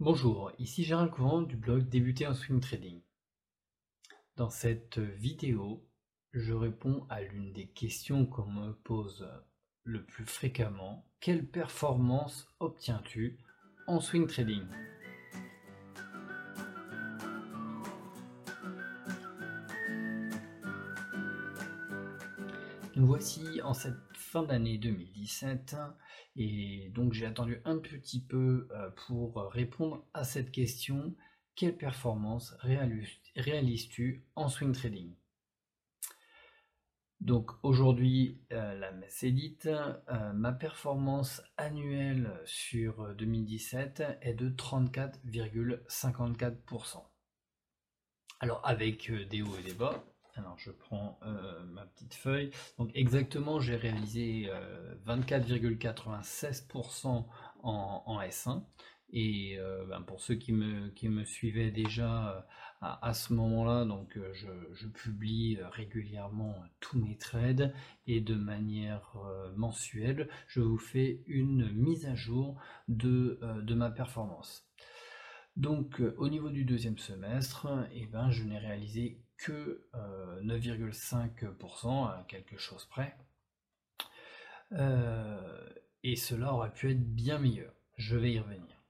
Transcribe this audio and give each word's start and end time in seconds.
Bonjour, 0.00 0.52
ici 0.60 0.84
Gérald 0.84 1.10
Courant 1.10 1.42
du 1.42 1.56
blog 1.56 1.88
Débuter 1.88 2.28
en 2.28 2.32
Swing 2.32 2.60
Trading. 2.60 3.02
Dans 4.36 4.48
cette 4.48 4.98
vidéo, 4.98 5.84
je 6.30 6.52
réponds 6.52 7.04
à 7.10 7.20
l'une 7.20 7.52
des 7.52 7.66
questions 7.66 8.24
qu'on 8.24 8.46
me 8.46 8.74
pose 8.74 9.28
le 9.82 10.04
plus 10.04 10.24
fréquemment. 10.24 11.04
Quelle 11.18 11.44
performance 11.44 12.46
obtiens-tu 12.60 13.40
en 13.88 13.98
swing 13.98 14.28
trading? 14.28 14.68
Nous 22.98 23.06
voici 23.06 23.62
en 23.62 23.72
cette 23.74 23.94
fin 24.12 24.42
d'année 24.42 24.76
2017 24.76 25.76
et 26.34 26.90
donc 26.92 27.12
j'ai 27.12 27.26
attendu 27.26 27.62
un 27.64 27.78
petit 27.78 28.20
peu 28.20 28.66
euh, 28.72 28.90
pour 29.06 29.36
répondre 29.52 30.04
à 30.14 30.24
cette 30.24 30.50
question. 30.50 31.14
Quelle 31.54 31.76
performance 31.76 32.56
réalises-tu 33.36 34.24
en 34.34 34.48
swing 34.48 34.72
trading? 34.72 35.14
Donc 37.20 37.52
aujourd'hui, 37.62 38.42
euh, 38.50 38.74
la 38.74 38.90
messe 38.90 39.22
est 39.22 39.30
dite, 39.30 39.66
euh, 39.66 40.32
ma 40.32 40.50
performance 40.50 41.40
annuelle 41.56 42.42
sur 42.46 43.14
2017 43.14 44.02
est 44.22 44.34
de 44.34 44.50
34,54%. 44.50 47.04
Alors 48.40 48.60
avec 48.66 49.12
des 49.28 49.42
hauts 49.42 49.56
et 49.56 49.62
des 49.62 49.74
bas, 49.74 50.04
alors 50.38 50.58
je 50.58 50.70
prends 50.70 51.18
euh, 51.24 51.64
ma 51.66 51.84
petite 51.86 52.14
feuille. 52.14 52.50
Donc 52.78 52.90
exactement, 52.94 53.60
j'ai 53.60 53.76
réalisé 53.76 54.50
24,96% 55.06 57.06
euh, 57.06 57.20
en, 57.62 58.20
S1. 58.22 58.62
Et 59.10 59.56
euh, 59.58 59.86
ben, 59.86 60.02
pour 60.02 60.20
ceux 60.20 60.34
qui 60.34 60.52
me, 60.52 60.90
qui 60.90 61.08
me 61.08 61.24
suivaient 61.24 61.70
déjà 61.70 62.46
à, 62.80 63.14
ce 63.14 63.32
moment-là, 63.32 63.84
donc 63.84 64.18
je, 64.34 64.86
publie 64.86 65.58
régulièrement 65.72 66.54
tous 66.78 66.98
mes 66.98 67.16
trades 67.16 67.74
et 68.06 68.20
de 68.20 68.34
manière 68.34 69.16
mensuelle, 69.56 70.28
je 70.46 70.60
vous 70.60 70.78
fais 70.78 71.22
une 71.26 71.72
mise 71.72 72.06
à 72.06 72.14
jour 72.14 72.60
de, 72.86 73.40
de 73.62 73.74
ma 73.74 73.90
performance. 73.90 74.68
Donc 75.58 76.00
au 76.18 76.28
niveau 76.28 76.50
du 76.50 76.64
deuxième 76.64 76.98
semestre, 76.98 77.66
eh 77.92 78.06
ben, 78.06 78.30
je 78.30 78.44
n'ai 78.44 78.58
réalisé 78.58 79.20
que 79.38 79.84
9,5% 80.44 81.86
euh, 81.86 82.06
à 82.06 82.24
quelque 82.28 82.56
chose 82.56 82.84
près. 82.84 83.16
Euh, 84.72 85.68
et 86.04 86.14
cela 86.14 86.54
aurait 86.54 86.72
pu 86.72 86.92
être 86.92 87.02
bien 87.02 87.40
meilleur. 87.40 87.74
Je 87.96 88.16
vais 88.16 88.34
y 88.34 88.38
revenir. 88.38 88.84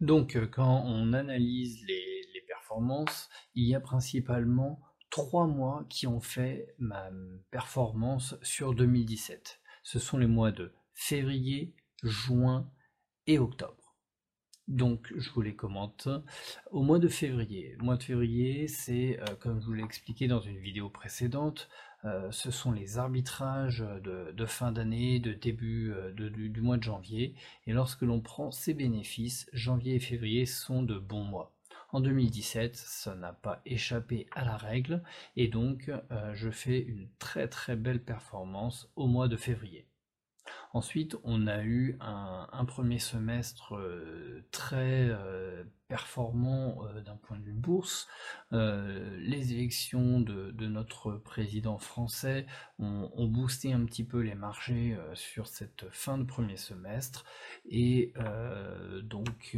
Donc 0.00 0.36
euh, 0.36 0.46
quand 0.46 0.84
on 0.86 1.12
analyse 1.12 1.84
les, 1.88 2.12
performances, 2.46 3.28
il 3.54 3.68
y 3.68 3.74
a 3.74 3.80
principalement 3.80 4.80
trois 5.10 5.46
mois 5.46 5.84
qui 5.90 6.06
ont 6.06 6.20
fait 6.20 6.74
ma 6.78 7.10
performance 7.50 8.36
sur 8.42 8.74
2017. 8.74 9.60
Ce 9.82 9.98
sont 9.98 10.18
les 10.18 10.26
mois 10.28 10.52
de 10.52 10.72
février, 10.94 11.74
juin 12.02 12.70
et 13.26 13.38
octobre. 13.38 13.83
Donc, 14.68 15.12
je 15.16 15.30
vous 15.30 15.42
les 15.42 15.54
commente. 15.54 16.08
Au 16.70 16.82
mois 16.82 16.98
de 16.98 17.08
février, 17.08 17.76
mois 17.80 17.96
de 17.98 18.02
février, 18.02 18.66
c'est, 18.66 19.20
euh, 19.20 19.34
comme 19.38 19.60
je 19.60 19.66
vous 19.66 19.74
l'ai 19.74 19.84
expliqué 19.84 20.26
dans 20.26 20.40
une 20.40 20.58
vidéo 20.58 20.88
précédente, 20.88 21.68
euh, 22.06 22.30
ce 22.30 22.50
sont 22.50 22.72
les 22.72 22.96
arbitrages 22.96 23.84
de, 24.02 24.46
fin 24.46 24.72
d'année, 24.72 25.20
de 25.20 25.34
début 25.34 25.92
euh, 25.92 26.12
du, 26.12 26.60
mois 26.62 26.78
de 26.78 26.82
janvier. 26.82 27.34
Et 27.66 27.74
lorsque 27.74 28.02
l'on 28.02 28.20
prend 28.20 28.50
ces 28.50 28.72
bénéfices, 28.72 29.50
janvier 29.52 29.96
et 29.96 30.00
février 30.00 30.46
sont 30.46 30.82
de 30.82 30.98
bons 30.98 31.24
mois. 31.24 31.52
En 31.92 32.00
2017, 32.00 32.74
ça 32.76 33.14
n'a 33.14 33.34
pas 33.34 33.60
échappé 33.66 34.26
à 34.32 34.44
la 34.44 34.56
règle, 34.56 35.02
et 35.36 35.46
donc 35.46 35.92
je 36.32 36.50
fais 36.50 36.80
une 36.80 37.08
très 37.20 37.46
très 37.46 37.76
belle 37.76 38.02
performance 38.02 38.90
au 38.96 39.06
mois 39.06 39.28
de 39.28 39.36
février. 39.36 39.86
Ensuite, 40.74 41.16
on 41.22 41.46
a 41.46 41.62
eu 41.62 41.96
un, 42.00 42.64
premier 42.64 42.98
semestre 42.98 43.76
euh, 43.76 44.44
très 44.50 45.08
euh, 45.08 45.62
performant 45.86 46.84
euh, 46.84 47.00
d'un 47.00 47.14
point 47.14 47.38
de 47.38 47.44
vue 47.44 47.52
bourse. 47.52 48.08
les 48.50 49.52
élections 49.52 50.20
de, 50.20 50.66
notre 50.66 51.12
président 51.12 51.78
français 51.78 52.46
ont, 52.80 53.28
boosté 53.28 53.72
un 53.72 53.84
petit 53.84 54.02
peu 54.02 54.18
les 54.18 54.34
marchés 54.34 54.98
sur 55.14 55.46
cette 55.46 55.88
fin 55.90 56.18
de 56.18 56.24
premier 56.24 56.56
semestre. 56.56 57.24
Et 57.66 58.12
donc, 59.04 59.56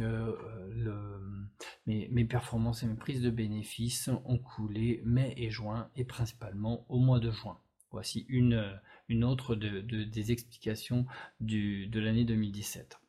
mes, 1.87 2.07
mes 2.09 2.25
performances 2.25 2.83
et 2.83 2.87
mes 2.87 2.95
prises 2.95 3.21
de 3.21 3.31
bénéfices 3.31 4.11
ont 4.25 4.37
coulé 4.37 5.01
mai 5.03 5.33
et 5.37 5.49
juin, 5.49 5.89
et 5.95 6.05
principalement 6.05 6.85
au 6.89 6.99
mois 6.99 7.19
de 7.19 7.31
juin. 7.31 7.57
Voici 7.91 8.25
une 8.29 8.79
une 9.09 9.23
autre 9.23 9.55
des 9.55 10.31
explications 10.31 11.05
de 11.39 11.99
l'année 11.99 12.25
2017. 12.25 12.99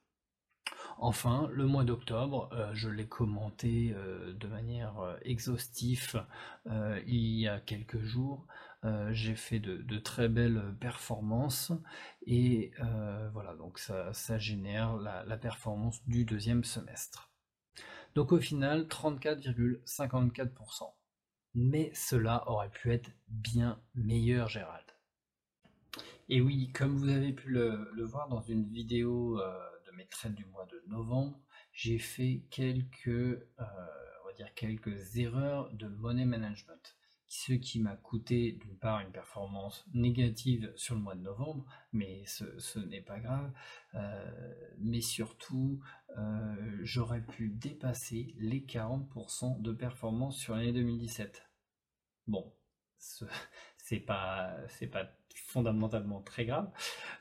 Enfin, 1.00 1.49
le 1.53 1.66
mois 1.66 1.84
d'octobre, 1.84 2.49
euh, 2.53 2.75
je 2.75 2.89
l'ai 2.89 3.06
commenté 3.06 3.93
euh, 3.94 4.33
de 4.33 4.49
manière 4.49 4.99
euh, 4.99 5.16
exhaustive 5.22 6.25
il 7.06 7.39
y 7.39 7.47
a 7.49 7.61
quelques 7.61 8.03
jours. 8.03 8.47
J'ai 9.11 9.34
fait 9.34 9.59
de, 9.59 9.99
très 9.99 10.28
belles 10.28 10.62
performances 10.81 11.72
et 12.27 12.72
voilà, 13.33 13.55
donc 13.56 13.78
ça, 13.78 14.39
génère 14.39 14.97
la, 14.97 15.37
performance 15.37 16.00
du 16.06 16.25
deuxième 16.25 16.62
semestre. 16.62 17.33
Donc 18.15 18.31
au 18.33 18.39
final, 18.39 18.87
34,54%. 18.87 20.93
Mais 21.61 21.91
cela 21.93 22.49
aurait 22.49 22.71
pu 22.71 22.93
être 22.93 23.11
bien 23.27 23.83
meilleur, 23.97 24.49
Gérald. 24.49 24.87
Et 26.29 26.41
oui, 26.41 26.71
comme 26.73 26.97
vous 26.97 27.09
avez 27.09 27.33
pu 27.33 27.51
le, 27.51 28.05
voir 28.05 28.29
dans 28.29 28.41
une 28.43 28.71
vidéo 28.71 29.41
euh, 29.41 29.59
de 29.85 29.97
mes 29.97 30.07
trades 30.07 30.37
du 30.37 30.45
mois 30.47 30.67
de 30.67 30.81
novembre, 30.87 31.37
j'ai 31.73 31.99
fait 31.99 32.45
quelques, 32.51 33.09
euh, 33.09 34.45
quelques 34.55 35.17
erreurs 35.17 35.69
de 35.73 35.89
money 35.89 36.27
management, 36.27 36.97
ce 37.27 37.55
qui 37.55 37.81
m'a 37.81 37.97
coûté 37.97 38.53
d'une 38.53 38.79
part 38.79 39.01
une 39.01 39.11
performance 39.11 39.85
négative 39.93 40.73
sur 40.77 40.95
le 40.95 41.01
mois 41.01 41.17
de 41.17 41.23
novembre, 41.23 41.67
mais 41.93 42.23
ce, 42.27 42.79
n'est 42.79 43.03
pas 43.03 43.19
grave, 43.19 43.51
euh, 43.97 44.55
mais 44.79 45.01
surtout 45.01 45.81
j'aurais 46.83 47.23
pu 47.23 47.49
dépasser 47.49 48.35
les 48.39 48.61
40% 48.61 49.61
de 49.61 49.73
performance 49.73 50.39
sur 50.39 50.55
l'année 50.55 50.73
2017. 50.73 51.47
Bon, 52.28 52.53
c'est 52.99 54.00
pas 54.00 54.55
pas 54.93 55.19
fondamentalement 55.34 56.21
très 56.21 56.44
grave. 56.44 56.71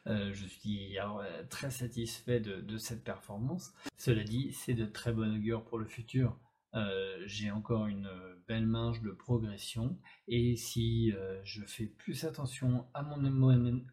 Euh, 0.08 0.34
je 0.34 0.46
suis 0.46 1.00
euh, 1.00 1.44
très 1.50 1.72
satisfait 1.72 2.42
de, 2.42 2.78
cette 2.78 3.04
performance. 3.04 3.74
Cela 3.96 4.24
dit, 4.24 4.52
c'est 4.54 4.74
de 4.74 4.86
très 4.86 5.14
bonne 5.14 5.36
augure 5.36 5.64
pour 5.64 5.80
le 5.80 5.86
futur. 5.86 6.38
Euh, 6.74 7.24
j'ai 7.26 7.50
encore 7.52 7.88
une 7.88 8.10
belle 8.48 8.68
marge 8.68 9.02
de 9.02 9.12
progression 9.12 9.98
et 10.28 10.58
si 10.58 11.14
je 11.44 11.64
fais 11.64 11.86
plus 11.86 12.26
attention 12.26 12.88
à 12.94 13.02
mon, 13.02 13.24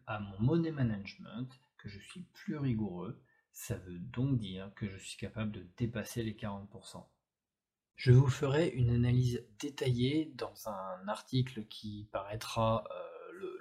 à 0.05 0.19
mon 0.19 0.39
money 0.39 0.71
management, 0.71 1.49
que 1.77 1.87
je 1.87 1.99
suis 1.99 2.23
plus 2.33 2.57
rigoureux, 2.57 3.21
ça 3.53 3.77
veut 3.77 3.99
donc 3.99 4.37
dire 4.37 4.71
que 4.75 4.89
je 4.89 4.97
suis 4.97 5.17
capable 5.17 5.51
de 5.51 5.65
dépasser 5.77 6.23
les 6.23 6.33
40%. 6.33 7.05
Je 7.95 8.11
vous 8.11 8.27
ferai 8.27 8.69
une 8.69 8.89
analyse 8.89 9.45
détaillée 9.59 10.31
dans 10.35 10.67
un 10.67 11.07
article 11.07 11.65
qui 11.65 12.09
paraîtra 12.11 12.83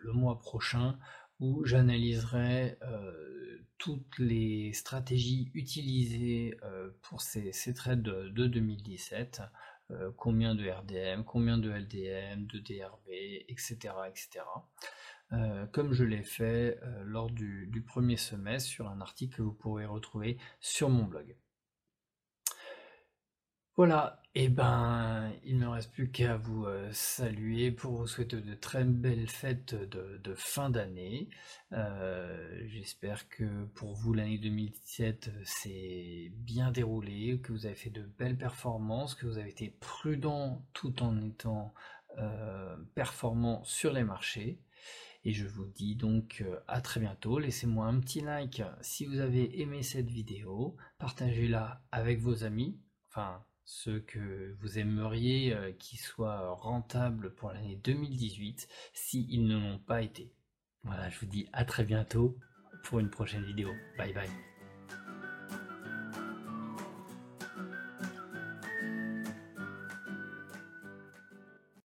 le, 0.03 0.13
mois 0.13 0.39
prochain 0.39 0.99
où 1.41 1.65
j'analyserai 1.65 2.79
euh, 2.83 3.59
toutes 3.79 4.19
les 4.19 4.73
stratégies 4.73 5.51
utilisées 5.55 6.57
euh, 6.63 6.91
pour 7.03 7.21
ces, 7.21 7.53
trades 7.75 8.03
de, 8.03 8.47
2017, 8.47 9.43
euh, 9.91 10.11
combien 10.17 10.55
de 10.55 10.69
RDM, 10.69 11.25
combien 11.25 11.59
de 11.59 11.71
LDM, 11.71 12.47
de 12.47 12.59
DRB, 12.59 13.09
etc. 13.49 13.95
etc. 14.09 14.45
comme 15.73 15.93
je 15.93 16.05
l'ai 16.05 16.23
fait 16.23 16.79
lors 17.05 17.31
du, 17.31 17.85
premier 17.87 18.17
semestre 18.17 18.69
sur 18.69 18.89
un 18.89 19.01
article 19.01 19.37
que 19.37 19.43
vous 19.43 19.53
pourrez 19.53 19.87
retrouver 19.87 20.39
sur 20.61 20.91
mon 20.91 21.05
blog. 21.05 21.37
Voilà, 23.77 24.23
et 24.37 24.45
eh 24.45 24.49
ben 24.49 25.33
il 25.45 25.59
ne 25.59 25.65
me 25.67 25.71
reste 25.71 25.91
plus 25.93 26.09
qu'à 26.09 26.37
vous 26.37 26.65
euh, 26.65 26.89
saluer 26.93 27.73
pour 27.73 27.97
vous 27.97 28.07
souhaiter 28.07 28.41
de 28.41 28.55
très 28.55 28.85
belles 28.85 29.29
fêtes 29.29 29.75
de, 29.75 30.35
fin 30.37 30.71
d'année. 30.71 31.29
Euh, 31.73 32.63
j'espère 32.69 33.29
que 33.29 33.65
pour 33.75 33.95
vous 33.95 34.13
l'année 34.13 34.39
2017 34.39 35.31
s'est 35.45 36.31
bien 36.37 36.71
déroulé, 36.71 37.41
que 37.41 37.51
vous 37.51 37.67
avez 37.67 37.75
fait 37.75 37.91
de 37.91 38.03
belles 38.03 38.39
performances, 38.39 39.17
que 39.17 39.27
vous 39.27 39.39
avez 39.39 39.51
été 39.51 39.71
prudent 39.81 40.65
tout 40.73 41.03
en 41.03 41.21
étant 41.21 41.75
euh, 42.19 42.77
performant 42.95 43.65
sur 43.65 43.93
les 43.93 44.05
marchés. 44.05 44.61
Et 45.25 45.33
je 45.33 45.49
vous 45.49 45.67
dis 45.67 45.97
donc 45.97 46.45
à 46.69 46.81
très 46.81 47.01
bientôt. 47.01 47.41
Laissez-moi 47.41 47.87
un 47.87 47.99
petit 47.99 48.21
like 48.21 48.63
si 48.83 49.05
vous 49.05 49.19
avez 49.19 49.61
aimé 49.61 49.83
cette 49.83 50.11
vidéo. 50.11 50.77
Partagez-la 50.99 51.83
avec 51.91 52.21
vos 52.21 52.45
amis, 52.45 52.79
enfin 53.09 53.45
ceux 53.65 54.01
que 54.01 54.55
vous 54.61 54.79
aimeriez 54.79 55.55
euh, 55.55 55.73
qui 55.73 55.97
soient 55.97 56.51
rentables 56.51 57.35
pour 57.35 57.51
l'année 57.53 57.77
2018 57.83 58.69
s'ils 58.93 59.47
ne 59.47 59.59
l'ont 59.59 59.79
pas 59.79 60.03
été. 60.03 60.33
Voilà, 60.83 61.09
je 61.09 61.19
vous 61.19 61.27
dis 61.27 61.49
à 61.53 61.65
très 61.65 61.85
bientôt 61.85 62.37
pour 62.85 63.01
une 63.01 63.11
prochaine 63.11 63.45
vidéo. 63.45 63.71
Bye 63.97 64.13
bye. 64.13 64.54